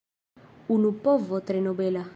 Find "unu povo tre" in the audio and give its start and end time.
0.77-1.63